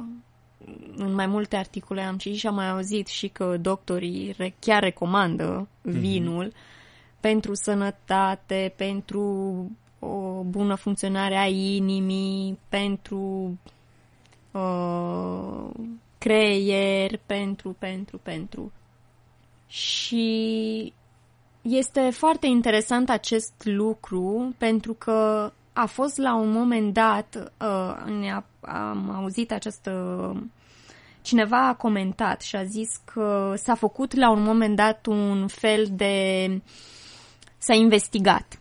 în 0.96 1.14
mai 1.14 1.26
multe 1.26 1.56
articole 1.56 2.00
am 2.00 2.16
citit 2.16 2.38
și 2.38 2.46
am 2.46 2.54
mai 2.54 2.68
auzit 2.68 3.06
și 3.06 3.28
că 3.28 3.56
doctorii 3.56 4.34
re- 4.36 4.54
chiar 4.58 4.82
recomandă 4.82 5.68
mhm. 5.82 5.98
vinul 5.98 6.48
mm-hmm. 6.48 7.20
pentru 7.20 7.54
sănătate, 7.54 8.72
pentru 8.76 9.70
o 10.04 10.42
bună 10.42 10.74
funcționare 10.74 11.36
a 11.36 11.46
inimii, 11.46 12.58
pentru 12.68 13.58
uh, 14.50 15.70
creier, 16.18 17.20
pentru, 17.26 17.76
pentru, 17.78 18.18
pentru. 18.22 18.72
Și 19.66 20.92
este 21.62 22.10
foarte 22.10 22.46
interesant 22.46 23.10
acest 23.10 23.52
lucru 23.64 24.54
pentru 24.58 24.92
că 24.92 25.52
a 25.72 25.86
fost 25.86 26.16
la 26.16 26.34
un 26.34 26.50
moment 26.50 26.92
dat, 26.92 27.52
uh, 27.60 28.12
ne-a, 28.20 28.44
am 28.60 29.10
auzit 29.10 29.52
această... 29.52 29.92
Cineva 31.20 31.68
a 31.68 31.74
comentat 31.74 32.40
și 32.40 32.56
a 32.56 32.64
zis 32.64 33.00
că 33.04 33.54
s-a 33.56 33.74
făcut 33.74 34.14
la 34.14 34.30
un 34.30 34.42
moment 34.42 34.76
dat 34.76 35.06
un 35.06 35.46
fel 35.46 35.86
de... 35.90 36.46
s-a 37.58 37.74
investigat 37.74 38.56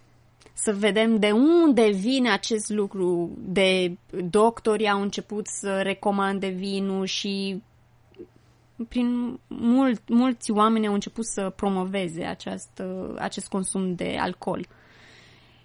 să 0.61 0.73
vedem 0.73 1.19
de 1.19 1.31
unde 1.31 1.89
vine 1.89 2.31
acest 2.31 2.69
lucru. 2.69 3.31
De 3.37 3.97
doctorii 4.29 4.89
au 4.89 5.01
început 5.01 5.47
să 5.47 5.81
recomande 5.81 6.47
vinul 6.47 7.05
și 7.05 7.61
prin 8.87 9.39
mult, 9.47 10.01
mulți 10.09 10.51
oameni 10.51 10.87
au 10.87 10.93
început 10.93 11.25
să 11.25 11.53
promoveze 11.55 12.23
acest, 12.23 12.81
acest 13.17 13.47
consum 13.47 13.95
de 13.95 14.17
alcool. 14.19 14.67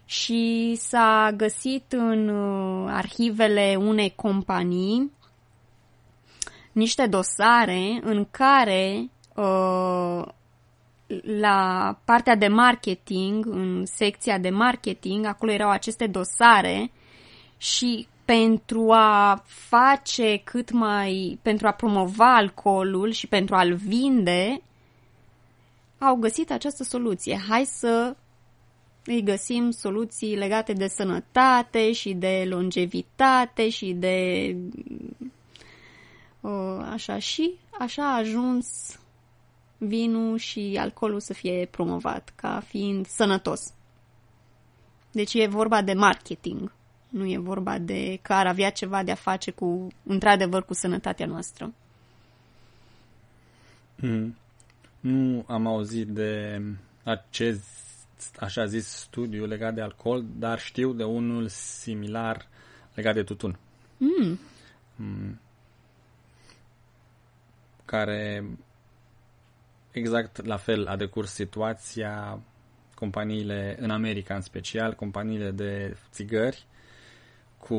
Și 0.04 0.74
s-a 0.78 1.32
găsit 1.36 1.92
în 1.92 2.28
uh, 2.28 2.90
arhivele 2.90 3.76
unei 3.78 4.12
companii 4.14 5.12
niște 6.72 7.06
dosare 7.06 8.00
în 8.02 8.26
care 8.30 9.10
uh, 9.34 10.22
la 11.40 11.99
partea 12.05 12.35
de 12.35 12.49
marketing, 12.49 13.47
în 13.47 13.87
secția 13.87 14.38
de 14.38 14.50
marketing, 14.50 15.26
acolo 15.26 15.52
erau 15.52 15.71
aceste 15.71 16.07
dosare 16.07 16.90
și 17.57 18.07
pentru 18.25 18.90
a 18.93 19.43
face 19.45 20.37
cât 20.45 20.71
mai, 20.71 21.38
pentru 21.43 21.66
a 21.66 21.71
promova 21.71 22.35
alcoolul 22.35 23.11
și 23.11 23.26
pentru 23.26 23.55
a-l 23.55 23.75
vinde, 23.75 24.61
au 25.99 26.14
găsit 26.16 26.50
această 26.50 26.83
soluție. 26.83 27.40
Hai 27.49 27.64
să 27.64 28.16
îi 29.05 29.23
găsim 29.23 29.71
soluții 29.71 30.37
legate 30.37 30.73
de 30.73 30.87
sănătate 30.87 31.93
și 31.93 32.12
de 32.12 32.47
longevitate 32.49 33.69
și 33.69 33.93
de 33.93 34.57
uh, 36.40 36.87
așa 36.93 37.19
și 37.19 37.55
așa 37.78 38.02
a 38.02 38.16
ajuns 38.16 38.99
vinul 39.78 40.38
și 40.38 40.76
alcoolul 40.80 41.21
să 41.21 41.33
fie 41.33 41.68
promovat 41.71 42.33
ca 42.37 42.62
fiind 42.66 43.06
sănătos. 43.06 43.73
Deci 45.12 45.35
e 45.35 45.47
vorba 45.47 45.83
de 45.83 45.92
marketing, 45.92 46.73
nu 47.09 47.30
e 47.30 47.38
vorba 47.38 47.78
de 47.78 48.18
că 48.23 48.33
ar 48.33 48.47
avea 48.47 48.71
ceva 48.71 49.02
de 49.02 49.11
a 49.11 49.14
face 49.14 49.50
cu, 49.50 49.88
într-adevăr, 50.02 50.64
cu 50.64 50.75
sănătatea 50.75 51.26
noastră. 51.26 51.73
Mm. 53.97 54.37
Nu 55.00 55.45
am 55.47 55.66
auzit 55.66 56.09
de 56.09 56.62
acest, 57.02 57.64
așa 58.40 58.66
zis, 58.66 58.87
studiu 58.87 59.47
legat 59.47 59.75
de 59.75 59.80
alcool, 59.80 60.25
dar 60.38 60.61
știu 60.61 60.92
de 60.92 61.04
unul 61.04 61.49
similar 61.49 62.49
legat 62.95 63.14
de 63.14 63.23
tutun. 63.23 63.59
Mm. 63.97 64.38
Mm. 64.97 65.40
Care 67.85 68.45
exact 69.96 70.44
la 70.44 70.56
fel 70.56 70.86
a 70.86 70.96
decurs 70.96 71.32
situația 71.32 72.40
companiile 72.94 73.76
în 73.80 73.90
America 73.90 74.34
în 74.34 74.40
special, 74.40 74.94
companiile 74.94 75.50
de 75.50 75.96
țigări 76.10 76.66
cu 77.58 77.76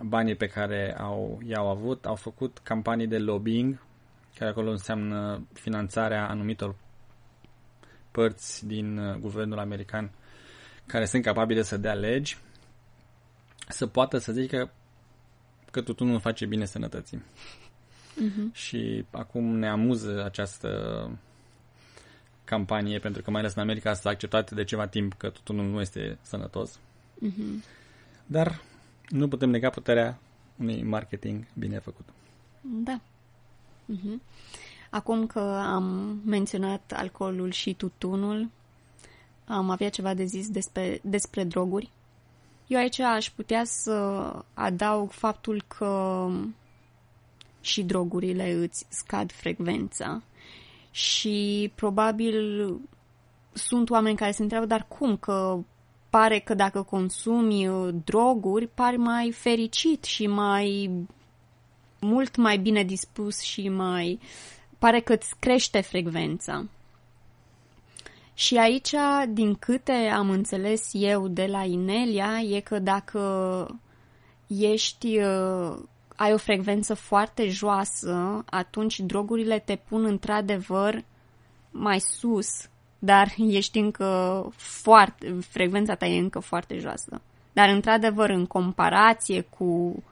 banii 0.00 0.34
pe 0.34 0.46
care 0.46 0.96
au, 0.98 1.40
i-au 1.46 1.68
avut, 1.70 2.06
au 2.06 2.14
făcut 2.14 2.58
campanii 2.58 3.06
de 3.06 3.18
lobbying, 3.18 3.82
care 4.38 4.50
acolo 4.50 4.70
înseamnă 4.70 5.46
finanțarea 5.52 6.28
anumitor 6.28 6.74
părți 8.10 8.66
din 8.66 8.98
uh, 8.98 9.16
guvernul 9.16 9.58
american 9.58 10.10
care 10.86 11.04
sunt 11.04 11.22
capabile 11.22 11.62
să 11.62 11.76
dea 11.76 11.94
legi, 11.94 12.38
să 13.68 13.86
poată 13.86 14.18
să 14.18 14.32
zică 14.32 14.72
că 15.70 15.82
tutunul 15.82 16.20
face 16.20 16.46
bine 16.46 16.64
sănătății. 16.64 17.22
Uh-huh. 18.20 18.52
Și 18.52 19.04
acum 19.10 19.44
ne 19.44 19.68
amuză 19.68 20.24
această 20.24 21.10
campanie, 22.44 22.98
pentru 22.98 23.22
că 23.22 23.30
mai 23.30 23.40
ales 23.40 23.54
în 23.54 23.62
America 23.62 23.94
s-a 23.94 24.10
acceptat 24.10 24.50
de 24.50 24.64
ceva 24.64 24.86
timp 24.86 25.14
că 25.14 25.28
tutunul 25.28 25.66
nu 25.66 25.80
este 25.80 26.18
sănătos. 26.22 26.78
Uh-huh. 27.26 27.64
Dar 28.26 28.60
nu 29.08 29.28
putem 29.28 29.50
nega 29.50 29.70
puterea 29.70 30.18
unui 30.58 30.82
marketing 30.82 31.44
bine 31.58 31.78
făcut. 31.78 32.04
Da. 32.60 33.00
Uh-huh. 33.92 34.20
Acum 34.90 35.26
că 35.26 35.40
am 35.66 35.84
menționat 36.24 36.92
alcoolul 36.96 37.50
și 37.50 37.74
tutunul, 37.74 38.48
am 39.44 39.70
avea 39.70 39.88
ceva 39.88 40.14
de 40.14 40.24
zis 40.24 40.48
despre, 40.50 41.00
despre 41.02 41.44
droguri. 41.44 41.90
Eu 42.66 42.78
aici 42.78 42.98
aș 42.98 43.30
putea 43.30 43.64
să 43.64 43.92
adaug 44.54 45.10
faptul 45.10 45.64
că 45.68 46.26
și 47.62 47.82
drogurile 47.82 48.52
îți 48.52 48.86
scad 48.88 49.32
frecvența. 49.32 50.22
Și 50.90 51.72
probabil 51.74 52.68
sunt 53.52 53.90
oameni 53.90 54.16
care 54.16 54.30
se 54.30 54.42
întreabă, 54.42 54.66
dar 54.66 54.86
cum? 54.88 55.16
Că 55.16 55.58
pare 56.10 56.38
că 56.38 56.54
dacă 56.54 56.82
consumi 56.82 57.68
uh, 57.68 57.94
droguri, 58.04 58.66
pari 58.66 58.96
mai 58.96 59.32
fericit 59.32 60.04
și 60.04 60.26
mai 60.26 60.90
mult 62.00 62.36
mai 62.36 62.58
bine 62.58 62.82
dispus 62.82 63.40
și 63.40 63.68
mai 63.68 64.20
pare 64.78 65.00
că 65.00 65.12
îți 65.12 65.34
crește 65.38 65.80
frecvența. 65.80 66.64
Și 68.34 68.56
aici, 68.56 68.94
din 69.28 69.54
câte 69.54 69.92
am 69.92 70.30
înțeles 70.30 70.90
eu 70.92 71.28
de 71.28 71.46
la 71.46 71.64
Inelia, 71.64 72.40
e 72.40 72.60
că 72.60 72.78
dacă 72.78 73.66
ești, 74.46 75.18
uh, 75.18 75.78
ai 76.16 76.32
o 76.32 76.36
frecvență 76.36 76.94
foarte 76.94 77.48
joasă, 77.48 78.44
atunci 78.50 79.00
drogurile 79.00 79.58
te 79.58 79.76
pun 79.76 80.04
într-adevăr 80.04 81.04
mai 81.70 82.00
sus, 82.00 82.48
dar 82.98 83.34
ești 83.36 83.78
încă 83.78 84.46
foarte, 84.56 85.38
frecvența 85.48 85.94
ta 85.94 86.06
e 86.06 86.18
încă 86.18 86.38
foarte 86.38 86.78
joasă. 86.78 87.20
Dar, 87.52 87.68
într-adevăr, 87.68 88.30
în 88.30 88.46
comparație 88.46 89.40
cu 89.40 90.02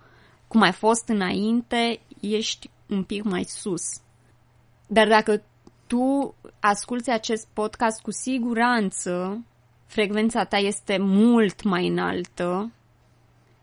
cum 0.49 0.61
ai 0.61 0.73
fost 0.73 1.09
înainte, 1.09 2.00
ești 2.21 2.71
un 2.88 3.02
pic 3.02 3.23
mai 3.23 3.45
sus. 3.45 3.83
Dar 4.87 5.09
dacă 5.09 5.42
tu 5.87 6.35
asculți 6.61 7.11
acest 7.11 7.49
podcast, 7.52 8.02
cu 8.02 8.11
siguranță 8.11 9.40
frecvența 9.87 10.45
ta 10.45 10.57
este 10.57 10.99
mult 10.99 11.62
mai 11.62 11.87
înaltă 11.87 12.71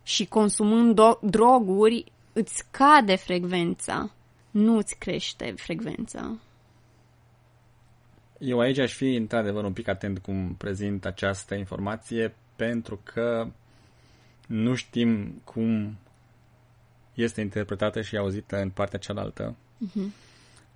și 0.04 0.26
consumând 0.26 0.94
do- 0.94 1.20
droguri 1.22 2.12
îți 2.38 2.56
scade 2.56 3.16
frecvența, 3.16 4.12
nu 4.52 4.78
îți 4.78 4.96
crește 4.98 5.54
frecvența. 5.58 6.38
Eu 8.40 8.60
aici 8.60 8.78
aș 8.78 8.94
fi 8.94 9.16
într-adevăr 9.16 9.64
un 9.64 9.74
pic 9.74 9.88
atent 9.88 10.20
cum 10.20 10.56
prezint 10.58 11.06
această 11.06 11.56
informație 11.56 12.36
pentru 12.56 13.00
că 13.04 13.48
nu 14.48 14.76
știm 14.76 15.42
cum 15.44 15.98
este 17.14 17.42
interpretată 17.42 18.02
și 18.02 18.18
auzită 18.18 18.62
în 18.62 18.70
partea 18.70 19.00
cealaltă. 19.00 19.56
Uh-huh. 19.56 20.12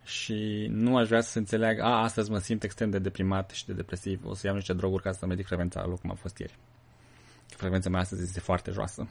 Și 0.03 0.68
nu 0.70 0.98
aș 0.98 1.08
vrea 1.08 1.22
să 1.22 1.38
înțeleg, 1.38 1.80
a, 1.80 2.01
astăzi 2.01 2.32
mă 2.32 2.38
simt 2.38 2.63
extrem 2.63 2.89
de 2.89 3.00
deprimat 3.00 3.50
și 3.50 3.65
de 3.65 3.74
depresiv, 3.74 4.25
o 4.25 4.34
să 4.34 4.48
iau 4.48 4.56
niște 4.56 4.74
droguri 4.74 5.03
ca 5.03 5.12
să 5.12 5.25
mă 5.25 5.32
ridic 5.32 5.46
frecvența 5.46 5.86
la 5.86 5.96
cum 5.96 6.12
a 6.12 6.13
fost 6.13 6.38
ieri. 6.38 6.56
Frecvența 7.46 7.89
mea 7.89 8.00
astăzi 8.00 8.22
este 8.24 8.39
foarte 8.39 8.72
joasă. 8.72 9.08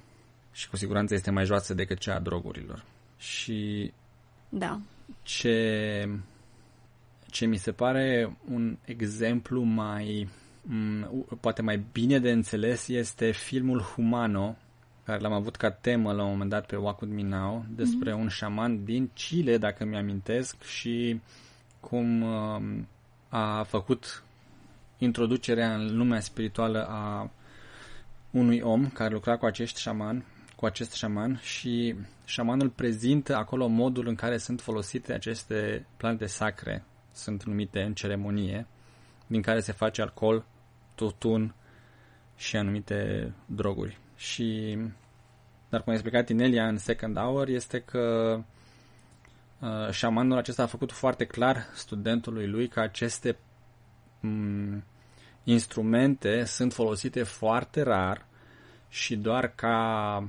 Și 0.53 0.69
cu 0.69 0.77
siguranță 0.77 1.15
este 1.15 1.31
mai 1.31 1.45
joasă 1.45 1.75
decât 1.75 1.99
cea 1.99 2.15
a 2.15 2.21
drogurilor. 2.21 2.85
Și 3.17 3.93
da. 4.49 4.81
ce, 5.23 6.09
ce 7.27 7.47
mi 7.47 7.57
se 7.57 7.73
pare 7.73 8.37
un 8.51 8.77
exemplu 8.85 9.63
mai 9.63 10.29
poate 11.41 11.63
mai 11.63 11.85
bine 11.93 12.19
de 12.19 12.31
înțeles 12.31 12.89
este 12.89 13.31
filmul 13.31 13.81
Humano 13.81 14.57
care 15.05 15.23
l-am 15.23 15.33
avut 15.33 15.57
ca 15.57 15.71
temă 15.71 16.13
la 16.13 16.23
un 16.23 16.31
moment 16.31 16.51
dat 16.51 16.67
pe 16.67 16.77
Wakud 16.77 17.09
Minau, 17.09 17.65
despre 17.69 18.11
mm-hmm. 18.11 18.21
un 18.21 18.29
șaman 18.29 18.85
din 18.85 19.11
Chile, 19.15 19.59
dacă 19.59 19.85
mi-amintesc, 19.85 20.63
și 20.63 21.21
cum 21.81 22.23
uh, 22.23 22.61
a 23.29 23.63
făcut 23.63 24.25
introducerea 24.99 25.75
în 25.75 25.97
lumea 25.97 26.21
spirituală 26.21 26.87
a 26.89 27.31
unui 28.31 28.61
om 28.61 28.89
care 28.89 29.13
lucra 29.13 29.37
cu 29.37 29.47
acești 29.47 29.81
șaman, 29.81 30.25
cu 30.61 30.67
acest 30.67 30.93
șaman 30.93 31.41
și 31.43 31.95
șamanul 32.25 32.69
prezintă 32.69 33.37
acolo 33.37 33.67
modul 33.67 34.07
în 34.07 34.15
care 34.15 34.37
sunt 34.37 34.61
folosite 34.61 35.13
aceste 35.13 35.87
plante 35.97 36.27
sacre, 36.27 36.85
sunt 37.13 37.45
numite 37.45 37.83
în 37.83 37.95
ceremonie, 37.95 38.67
din 39.27 39.43
care 39.43 39.61
se 39.61 39.73
face 39.73 40.03
alcool, 40.03 40.45
tutun 40.95 41.55
și 42.37 42.57
anumite 42.57 43.33
droguri. 43.47 43.99
Și, 44.17 44.79
dar 45.69 45.83
cum 45.83 45.93
a 45.93 45.95
explicat 45.95 46.29
Inelia 46.29 46.69
în 46.69 46.79
Second 46.79 47.17
Hour, 47.17 47.49
este 47.49 47.81
că 47.81 48.37
uh, 49.59 49.91
șamanul 49.91 50.39
acesta 50.39 50.63
a 50.63 50.67
făcut 50.67 50.93
foarte 50.93 51.25
clar 51.25 51.67
studentului 51.75 52.47
lui 52.47 52.69
că 52.69 52.81
aceste 52.81 53.37
um, 54.23 54.85
instrumente 55.45 56.45
sunt 56.45 56.73
folosite 56.73 57.23
foarte 57.23 57.83
rar 57.83 58.27
și 58.89 59.17
doar 59.17 59.53
ca 59.55 60.25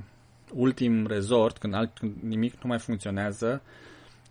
ultim 0.54 1.06
resort, 1.06 1.58
când, 1.58 1.74
alt, 1.74 1.98
când 1.98 2.16
nimic 2.20 2.52
nu 2.52 2.68
mai 2.68 2.78
funcționează, 2.78 3.62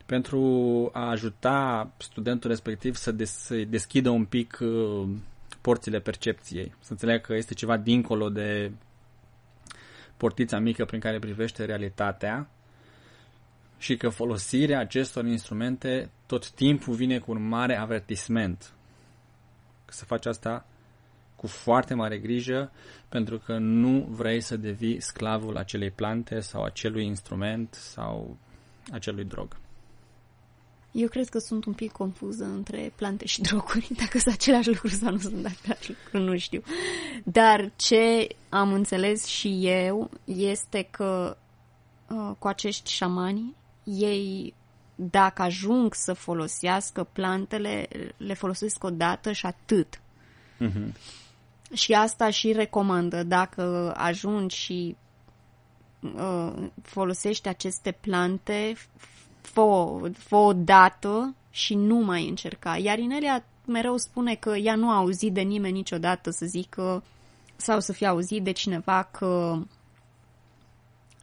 pentru 0.05 0.89
a 0.93 1.09
ajuta 1.09 1.91
studentul 1.97 2.49
respectiv 2.49 2.95
să, 2.95 3.11
des, 3.11 3.31
să 3.31 3.55
deschidă 3.55 4.09
un 4.09 4.25
pic 4.25 4.57
uh, 4.61 5.09
porțile 5.61 5.99
percepției, 5.99 6.75
să 6.79 6.91
înțeleagă 6.91 7.21
că 7.21 7.33
este 7.33 7.53
ceva 7.53 7.77
dincolo 7.77 8.29
de 8.29 8.71
portița 10.17 10.59
mică 10.59 10.85
prin 10.85 10.99
care 10.99 11.19
privește 11.19 11.65
realitatea 11.65 12.49
și 13.77 13.97
că 13.97 14.09
folosirea 14.09 14.79
acestor 14.79 15.25
instrumente 15.25 16.09
tot 16.25 16.49
timpul 16.49 16.93
vine 16.93 17.19
cu 17.19 17.31
un 17.31 17.47
mare 17.47 17.77
avertisment. 17.77 18.73
Că 19.85 19.93
să 19.93 20.05
faci 20.05 20.25
asta 20.25 20.65
cu 21.41 21.47
foarte 21.47 21.93
mare 21.93 22.17
grijă 22.17 22.71
pentru 23.09 23.37
că 23.37 23.57
nu 23.57 24.07
vrei 24.09 24.41
să 24.41 24.57
devii 24.57 25.01
sclavul 25.01 25.57
acelei 25.57 25.91
plante 25.91 26.39
sau 26.39 26.63
acelui 26.63 27.05
instrument 27.05 27.73
sau 27.73 28.37
acelui 28.91 29.23
drog. 29.23 29.57
Eu 30.91 31.07
cred 31.07 31.29
că 31.29 31.39
sunt 31.39 31.65
un 31.65 31.73
pic 31.73 31.91
confuză 31.91 32.43
între 32.43 32.93
plante 32.95 33.25
și 33.25 33.41
droguri, 33.41 33.87
dacă 34.01 34.19
sunt 34.19 34.33
același 34.33 34.67
lucru 34.67 34.87
sau 34.87 35.11
nu 35.11 35.17
sunt 35.17 35.45
același 35.45 35.89
lucru, 35.89 36.19
nu 36.29 36.37
știu. 36.37 36.61
Dar 37.23 37.71
ce 37.75 38.27
am 38.49 38.73
înțeles 38.73 39.25
și 39.25 39.67
eu 39.67 40.09
este 40.25 40.87
că 40.91 41.37
uh, 42.09 42.31
cu 42.39 42.47
acești 42.47 42.91
șamani, 42.91 43.55
ei, 43.83 44.53
dacă 44.95 45.41
ajung 45.41 45.93
să 45.93 46.13
folosească 46.13 47.03
plantele, 47.03 47.87
le 48.17 48.33
folosesc 48.33 48.83
o 48.83 48.89
dată 48.89 49.31
și 49.31 49.45
atât. 49.45 50.01
Uh-huh. 50.59 50.91
Și 51.73 51.93
asta 51.93 52.29
și 52.29 52.51
recomandă, 52.51 53.23
dacă 53.23 53.93
ajungi 53.97 54.55
și 54.55 54.95
uh, 56.15 56.53
folosești 56.81 57.47
aceste 57.47 57.91
plante, 57.91 58.73
fă, 59.41 59.99
fă 60.17 60.35
o 60.35 60.53
dată 60.53 61.35
și 61.49 61.75
nu 61.75 61.95
mai 61.95 62.27
încerca. 62.27 62.77
Iar 62.77 62.99
Inelia 62.99 63.43
mereu 63.65 63.97
spune 63.97 64.35
că 64.35 64.55
ea 64.55 64.75
nu 64.75 64.89
a 64.89 64.95
auzit 64.95 65.33
de 65.33 65.41
nimeni 65.41 65.73
niciodată 65.73 66.29
să 66.29 66.45
zică 66.45 67.03
sau 67.55 67.79
să 67.79 67.93
fie 67.93 68.07
auzit 68.07 68.43
de 68.43 68.51
cineva 68.51 69.03
că 69.11 69.57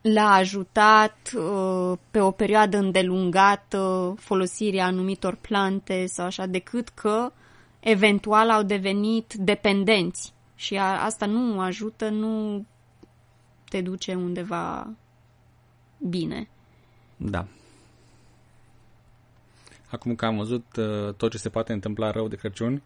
l-a 0.03 0.33
ajutat 0.33 1.17
uh, 1.37 1.99
pe 2.11 2.21
o 2.21 2.31
perioadă 2.31 2.77
îndelungată 2.77 4.15
folosirea 4.19 4.87
anumitor 4.87 5.35
plante 5.35 6.07
sau 6.07 6.27
așa, 6.27 6.47
decât 6.47 6.89
că 6.89 7.33
eventual 7.81 8.51
au 8.51 8.63
devenit 8.63 9.35
dependenți. 9.35 10.33
Și 10.59 10.77
a, 10.77 11.05
asta 11.05 11.27
nu 11.27 11.61
ajută, 11.61 12.09
nu 12.09 12.65
te 13.69 13.81
duce 13.81 14.15
undeva 14.15 14.91
bine. 16.09 16.49
Da. 17.17 17.47
Acum 19.91 20.15
că 20.15 20.27
am 20.27 20.37
văzut 20.37 20.77
uh, 20.77 21.15
tot 21.15 21.31
ce 21.31 21.39
se 21.39 21.49
poate 21.49 21.73
întâmpla 21.73 22.11
rău 22.11 22.29
de 22.29 22.37
Crăciun, 22.37 22.83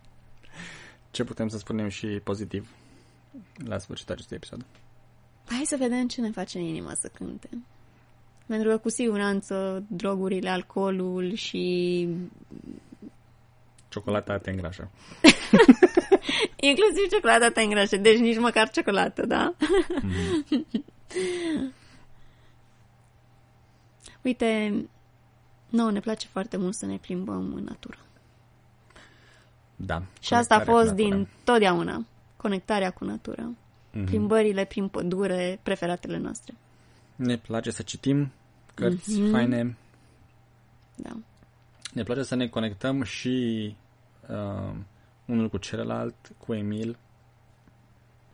ce 1.10 1.24
putem 1.24 1.48
să 1.48 1.58
spunem 1.58 1.88
și 1.88 2.06
pozitiv 2.06 2.68
la 3.64 3.78
sfârșitul 3.78 4.14
acestui 4.14 4.36
episod? 4.36 4.64
Hai 5.46 5.62
să 5.64 5.76
vedem 5.78 6.06
ce 6.08 6.20
ne 6.20 6.30
face 6.30 6.58
inima 6.58 6.94
să 6.94 7.10
cânte. 7.14 7.48
Pentru 8.46 8.68
că 8.68 8.78
cu 8.78 8.88
siguranță 8.88 9.84
drogurile, 9.88 10.48
alcoolul 10.48 11.34
și... 11.34 12.08
Ciocolata 13.88 14.38
te 14.38 14.50
îngrașă. 14.50 14.90
Inclusiv 16.68 17.08
ciocolata 17.10 17.50
te 17.50 17.60
îngrașă, 17.60 17.96
deci 17.96 18.18
nici 18.18 18.38
măcar 18.38 18.70
ciocolată, 18.70 19.26
da? 19.26 19.54
Mm-hmm. 19.54 20.84
Uite, 24.22 24.74
nouă 25.68 25.90
ne 25.90 26.00
place 26.00 26.26
foarte 26.26 26.56
mult 26.56 26.74
să 26.74 26.86
ne 26.86 26.96
plimbăm 26.96 27.52
în 27.54 27.64
natură. 27.64 27.98
Da. 29.76 30.02
Și 30.20 30.34
asta 30.34 30.54
a 30.54 30.60
fost 30.60 30.92
din 30.92 31.28
totdeauna. 31.44 32.06
Conectarea 32.36 32.90
cu 32.90 33.04
natura. 33.04 33.50
Mm-hmm. 33.50 34.04
Plimbările 34.04 34.64
prin 34.64 34.88
pădure, 34.88 35.60
preferatele 35.62 36.18
noastre. 36.18 36.54
Ne 37.16 37.36
place 37.36 37.70
să 37.70 37.82
citim 37.82 38.32
cărți 38.74 39.20
mm-hmm. 39.20 39.30
faine. 39.30 39.76
Da. 40.94 41.16
Ne 41.92 42.02
place 42.02 42.22
să 42.22 42.34
ne 42.34 42.48
conectăm 42.48 43.02
și 43.02 43.76
uh, 44.28 44.74
unul 45.26 45.48
cu 45.48 45.56
celălalt, 45.56 46.32
cu 46.38 46.54
Emil 46.54 46.98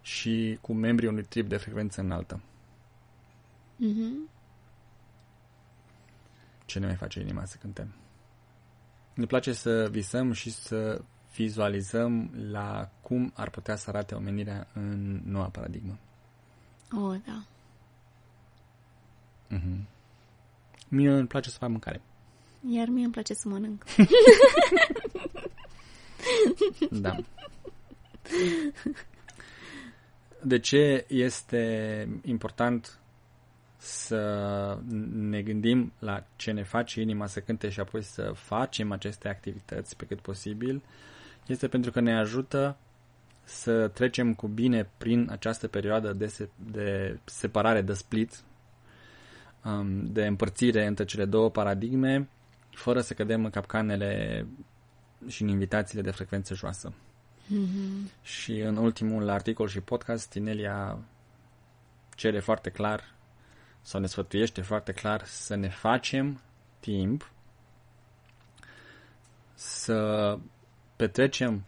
și 0.03 0.59
cu 0.61 0.73
membrii 0.73 1.09
unui 1.09 1.25
trip 1.25 1.49
de 1.49 1.57
frecvență 1.57 2.01
înaltă. 2.01 2.41
Mm-hmm. 3.77 4.31
Ce 6.65 6.79
ne 6.79 6.87
mai 6.87 6.95
face 6.95 7.21
inima 7.21 7.45
să 7.45 7.57
cântăm? 7.61 7.95
Ne 9.15 9.27
place 9.27 9.53
să 9.53 9.89
visăm 9.91 10.33
și 10.33 10.51
să 10.51 11.03
vizualizăm 11.35 12.31
la 12.51 12.91
cum 13.01 13.33
ar 13.35 13.51
putea 13.51 13.77
să 13.77 13.89
arate 13.89 14.15
omenirea 14.15 14.69
în 14.75 15.21
noua 15.25 15.49
paradigmă. 15.49 15.99
Oh, 16.93 17.17
da. 17.27 17.45
Mm-hmm. 19.57 19.85
Mie 20.89 21.11
îmi 21.11 21.27
place 21.27 21.51
să 21.51 21.59
fac 21.59 21.69
mâncare. 21.69 22.01
Iar 22.69 22.89
mie 22.89 23.05
îmi 23.05 23.13
place 23.13 23.35
să 23.35 23.49
mănânc. 23.49 23.85
Da. 26.91 27.17
De 30.45 30.59
ce 30.59 31.05
este 31.09 32.09
important 32.25 32.99
să 33.77 34.79
ne 35.13 35.43
gândim 35.43 35.93
la 35.99 36.25
ce 36.37 36.51
ne 36.51 36.63
face 36.63 37.01
inima 37.01 37.27
să 37.27 37.41
cânte 37.41 37.69
și 37.69 37.81
apoi 37.81 38.03
să 38.03 38.33
facem 38.35 38.93
aceste 38.93 39.29
activități 39.29 39.97
pe 39.97 40.05
cât 40.05 40.21
posibil? 40.21 40.83
Este 41.47 41.69
pentru 41.69 41.91
că 41.91 42.01
ne 42.01 42.19
ajută 42.19 42.77
să 43.45 43.89
trecem 43.89 44.35
cu 44.35 44.47
bine 44.49 44.89
prin 44.99 45.29
această 45.31 45.69
perioadă 45.69 46.13
de, 46.13 46.27
se, 46.27 46.49
de 46.73 47.19
separare, 47.25 47.81
de 47.81 47.93
split, 47.93 48.43
um, 49.65 50.13
de 50.13 50.27
împărțire 50.27 50.87
între 50.87 51.05
cele 51.05 51.25
două 51.25 51.51
paradigme, 51.51 52.29
fără 52.71 53.01
să 53.01 53.15
cădem 53.15 53.45
în 53.45 53.51
capcanele 53.51 54.47
și 55.27 55.43
în 55.43 55.49
invitațiile 55.49 56.03
de 56.03 56.11
frecvență 56.11 56.55
joasă. 56.55 56.93
Mm-hmm. 57.47 58.23
Și 58.23 58.59
în 58.59 58.77
ultimul 58.77 59.29
articol 59.29 59.69
și 59.69 59.81
podcast, 59.81 60.31
Tinelia 60.31 60.99
cere 62.15 62.41
foarte 62.41 62.71
clar 62.71 63.15
sau 63.83 64.01
ne 64.01 64.07
sfătuiește 64.07 64.63
foarte 64.63 64.93
clar 64.93 65.25
să 65.25 65.55
ne 65.55 65.69
facem 65.69 66.41
timp 66.81 67.31
să 69.55 70.39
petrecem 70.97 71.65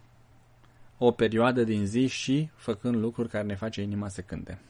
o 0.98 1.10
perioadă 1.10 1.64
din 1.64 1.86
zi 1.86 2.06
și 2.06 2.50
făcând 2.54 2.94
lucruri 2.94 3.28
care 3.28 3.44
ne 3.44 3.54
face 3.54 3.82
inima 3.82 4.08
să 4.08 4.20
cânte. 4.20 4.60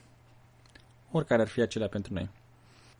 Oricare 1.11 1.41
ar 1.41 1.47
fi 1.47 1.61
acelea 1.61 1.87
pentru 1.87 2.13
noi. 2.13 2.29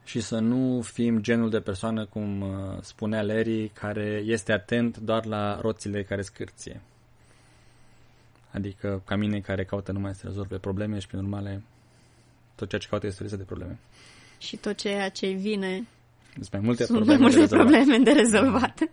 Și 0.05 0.19
să 0.21 0.39
nu 0.39 0.81
fim 0.81 1.21
genul 1.21 1.49
de 1.49 1.59
persoană, 1.59 2.05
cum 2.05 2.41
uh, 2.41 2.77
spunea 2.81 3.21
Larry, 3.21 3.67
care 3.73 4.21
este 4.25 4.51
atent 4.51 4.97
doar 4.97 5.25
la 5.25 5.59
roțile 5.61 6.03
care 6.03 6.21
scârție. 6.21 6.81
Adică 8.51 9.01
ca 9.05 9.15
mine 9.15 9.39
care 9.39 9.65
caută 9.65 9.91
numai 9.91 10.13
să 10.15 10.21
rezolve 10.25 10.57
probleme 10.57 10.99
și 10.99 11.07
prin 11.07 11.19
urmare 11.19 11.63
tot 12.55 12.69
ceea 12.69 12.81
ce 12.81 12.87
caută 12.87 13.05
este 13.07 13.23
o 13.33 13.37
de 13.37 13.43
probleme. 13.43 13.77
Și 14.37 14.57
tot 14.57 14.75
ceea 14.77 15.09
ce 15.09 15.27
vine 15.31 15.87
sunt 16.33 16.51
mai 16.51 16.61
multe 16.61 16.83
sunt 16.85 16.97
probleme, 16.97 17.19
mai 17.19 17.31
multe 17.31 17.35
de, 17.35 17.55
rezolvat. 17.55 17.83
probleme 17.83 18.03
de 18.03 18.11
rezolvat. 18.11 18.79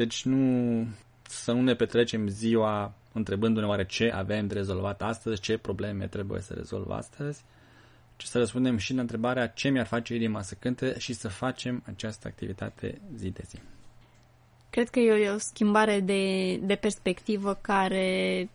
Deci 0.00 0.24
nu 0.24 0.86
să 1.28 1.52
nu 1.52 1.62
ne 1.62 1.74
petrecem 1.74 2.28
ziua 2.28 2.94
întrebându-ne 3.12 3.66
oare 3.66 3.86
ce 3.86 4.10
avem 4.14 4.46
de 4.46 4.54
rezolvat 4.54 5.02
astăzi, 5.02 5.40
ce 5.40 5.56
probleme 5.58 6.06
trebuie 6.06 6.40
să 6.40 6.54
rezolv 6.54 6.90
astăzi, 6.90 7.42
ci 8.16 8.24
să 8.24 8.38
răspundem 8.38 8.76
și 8.76 8.94
la 8.94 9.00
întrebarea 9.00 9.46
ce 9.46 9.68
mi-ar 9.68 9.86
face 9.86 10.14
inima 10.14 10.42
să 10.42 10.54
cânte 10.54 10.98
și 10.98 11.12
să 11.12 11.28
facem 11.28 11.82
această 11.86 12.28
activitate 12.28 13.00
zi 13.16 13.30
de 13.30 13.42
zi. 13.46 13.58
Cred 14.70 14.88
că 14.90 14.98
e 14.98 15.30
o, 15.30 15.34
o 15.34 15.38
schimbare 15.38 16.00
de, 16.00 16.56
de 16.56 16.74
perspectivă 16.74 17.54
care, 17.54 18.48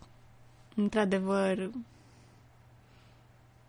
într-adevăr, 0.74 1.70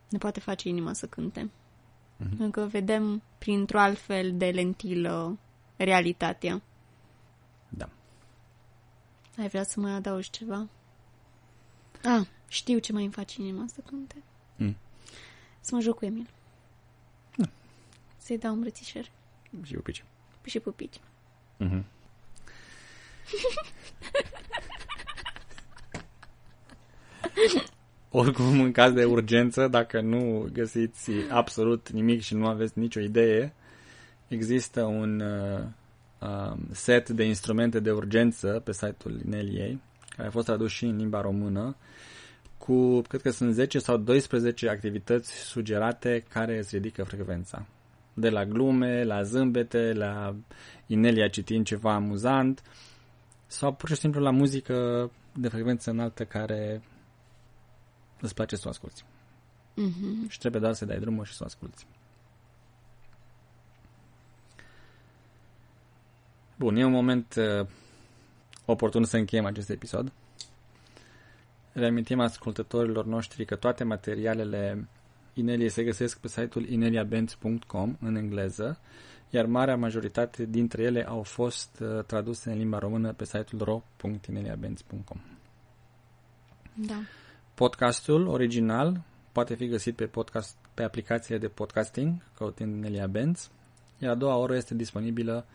ne 0.10 0.18
poate 0.18 0.40
face 0.40 0.70
inima 0.70 0.94
să 0.94 1.06
cânte. 1.06 1.42
Mm-hmm. 1.42 2.38
Pentru 2.38 2.62
că 2.62 2.66
vedem 2.66 3.22
printr-o 3.38 3.80
altfel 3.80 4.38
de 4.38 4.46
lentilă 4.50 5.38
realitatea. 5.76 6.62
Da. 7.70 7.90
Ai 9.38 9.48
vrea 9.48 9.64
să 9.64 9.80
mai 9.80 9.92
adaugi 9.92 10.30
ceva? 10.30 10.68
Ah, 12.04 12.28
știu 12.48 12.78
ce 12.78 12.94
mai 12.94 13.04
îmi 13.04 13.14
face 13.14 13.42
inima 13.42 13.66
să 13.68 13.82
cânte. 13.86 14.24
Mm. 15.60 15.66
Să 15.66 15.76
mă 15.76 15.82
joc 15.82 15.98
cu 15.98 16.06
Emil. 16.06 16.30
Da. 17.36 17.50
Să-i 18.18 18.38
dau 18.38 18.54
îmbrățișări. 18.54 19.12
Și 19.64 19.74
pupici. 19.74 20.04
Și 20.46 20.60
pupici. 20.60 21.00
Mm-hmm. 21.60 21.84
Oricum, 28.12 28.62
în 28.62 28.72
caz 28.72 28.94
de 28.94 29.06
urgență, 29.06 29.68
dacă 29.68 30.02
nu 30.02 30.50
găsiți 30.54 31.12
absolut 31.30 31.90
nimic 31.90 32.22
și 32.22 32.36
nu 32.36 32.48
aveți 32.48 32.80
nicio 32.80 33.00
idee, 33.00 33.54
există 34.28 34.84
un 34.84 35.20
uh, 35.20 35.64
uh, 36.20 36.58
set 36.72 37.10
de 37.10 37.24
instrumente 37.24 37.80
de 37.80 37.92
urgență 37.92 38.62
pe 38.64 38.74
site-ul 38.74 39.22
Ineliei, 39.26 39.82
care 40.16 40.28
a 40.28 40.32
fost 40.32 40.46
tradus 40.46 40.72
și 40.72 40.86
în 40.86 40.98
limba 40.98 41.22
română, 41.22 41.76
cu, 42.70 43.02
cred 43.02 43.22
că 43.22 43.30
sunt 43.30 43.54
10 43.54 43.80
sau 43.80 43.98
12 43.98 44.70
activități 44.70 45.32
sugerate 45.34 46.26
care 46.30 46.58
îți 46.58 46.76
ridică 46.76 47.04
frecvența. 47.04 47.66
De 48.14 48.30
la 48.30 48.46
glume, 48.46 49.04
la 49.04 49.24
zâmbete, 49.24 49.94
la 49.94 50.36
Inelia 50.88 51.28
citind 51.28 51.66
ceva 51.66 51.94
amuzant, 51.94 52.64
sau 53.48 53.74
pur 53.74 53.90
și 53.90 53.96
simplu 53.96 54.22
la 54.22 54.30
muzică 54.30 55.12
de 55.34 55.48
frecvență 55.48 55.90
înaltă 55.90 56.26
care 56.26 56.82
îți 58.22 58.34
place 58.34 58.56
să 58.56 58.64
o 58.66 58.70
asculti. 58.70 59.04
Mm-hmm. 59.04 60.28
Și 60.28 60.40
trebuie 60.40 60.62
doar 60.62 60.74
să 60.74 60.86
dai 60.86 61.00
drumul 61.00 61.26
și 61.26 61.34
să 61.34 61.40
o 61.42 61.46
asculti. 61.46 61.86
Bun, 66.56 66.76
e 66.76 66.86
un 66.86 66.92
moment 66.92 67.36
uh, 67.38 67.68
oportun 68.66 69.04
să 69.04 69.18
încheiem 69.18 69.46
acest 69.46 69.70
episod. 69.70 70.12
Reamintim 71.72 72.20
ascultătorilor 72.20 73.06
noștri 73.06 73.46
că 73.46 73.56
toate 73.56 73.84
materialele 73.84 74.88
Inelie 75.34 75.70
se 75.70 75.84
găsesc 75.84 76.20
pe 76.20 76.28
site-ul 76.28 76.70
ineliabenz.com 76.70 77.98
în 78.02 78.16
engleză, 78.16 78.80
iar 79.30 79.46
marea 79.46 79.78
majoritate 79.78 80.46
dintre 80.46 80.84
ele 80.84 81.08
au 81.08 81.24
fost 81.24 81.80
uh, 81.80 82.04
traduse 82.04 82.52
în 82.52 82.58
limba 82.58 82.78
română 82.78 83.14
pe 83.14 83.26
site-ul 83.26 83.62
ro.ineliabenz.com. 83.62 85.20
Da. 86.74 87.02
Podcastul 87.54 88.28
original 88.28 89.02
poate 89.32 89.56
fi 89.56 89.68
găsit 89.68 89.96
pe, 89.96 90.06
podcast, 90.06 90.56
pe 90.74 90.84
aplicațiile 90.84 91.40
de 91.40 91.48
podcasting, 91.48 92.14
căutând 92.38 92.82
Nelia 92.82 93.08
Benz, 93.08 93.50
iar 93.98 94.12
a 94.12 94.16
doua 94.16 94.36
oră 94.36 94.56
este 94.56 94.76
disponibilă 94.76 95.46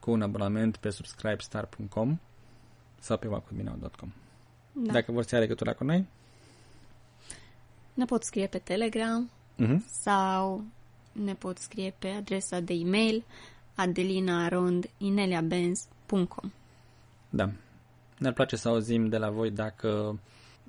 cu 0.00 0.10
un 0.10 0.22
abonament 0.22 0.76
pe 0.76 0.90
subscribestar.com 0.90 2.18
sau 3.00 3.16
pe 3.18 3.26
wacudminau.com. 3.26 4.12
da. 4.72 4.92
Dacă 4.92 5.12
vor 5.12 5.22
să 5.22 5.34
ia 5.34 5.40
legătura 5.40 5.72
cu 5.72 5.84
noi, 5.84 6.06
Ne 7.94 8.04
pot 8.04 8.22
scrie 8.22 8.46
pe 8.46 8.58
Telegram 8.58 9.30
uh-huh. 9.58 9.76
sau 9.86 10.64
ne 11.12 11.34
pot 11.34 11.58
scrie 11.58 11.94
pe 11.98 12.08
adresa 12.08 12.60
de 12.60 12.74
e-mail 12.74 13.24
adelinaarondineliabenz.com 13.74 16.50
da. 17.34 17.50
Ne-ar 18.18 18.32
place 18.32 18.56
să 18.56 18.68
auzim 18.68 19.08
de 19.08 19.16
la 19.16 19.30
voi 19.30 19.50
dacă 19.50 20.18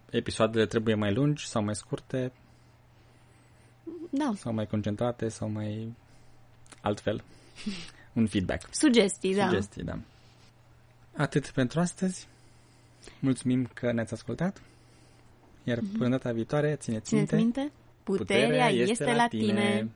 episoadele 0.09 0.65
trebuie 0.65 0.95
mai 0.95 1.13
lungi 1.13 1.47
sau 1.47 1.63
mai 1.63 1.75
scurte, 1.75 2.31
Da, 4.09 4.33
sau 4.35 4.53
mai 4.53 4.67
concentrate, 4.67 5.29
sau 5.29 5.49
mai 5.49 5.93
altfel. 6.81 7.23
Un 8.13 8.27
feedback. 8.27 8.75
sugestii, 8.75 9.35
da. 9.35 9.47
Sugestii, 9.47 9.83
da. 9.83 9.99
Atât 11.17 11.49
pentru 11.49 11.79
astăzi. 11.79 12.27
Mulțumim 13.19 13.69
că 13.73 13.91
ne-ați 13.91 14.13
ascultat. 14.13 14.61
Iar 15.63 15.79
până 15.97 16.09
data 16.09 16.31
viitoare, 16.31 16.75
țineți, 16.75 17.07
Țineți 17.07 17.35
minte? 17.35 17.71
Puterea, 18.03 18.69
este 18.69 19.13
la 19.13 19.27
tine. 19.27 19.89